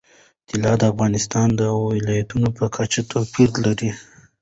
طلا 0.47 0.73
د 0.79 0.83
افغانستان 0.93 1.47
د 1.59 1.61
ولایاتو 1.85 2.37
په 2.57 2.65
کچه 2.75 3.01
توپیر 3.11 3.49
لري. 3.65 3.91